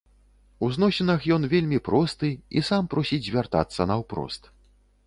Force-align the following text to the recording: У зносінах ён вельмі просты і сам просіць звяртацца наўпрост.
У 0.67 0.69
зносінах 0.77 1.27
ён 1.35 1.45
вельмі 1.53 1.79
просты 1.91 2.33
і 2.61 2.65
сам 2.71 2.83
просіць 2.95 3.25
звяртацца 3.31 3.81
наўпрост. 3.95 4.53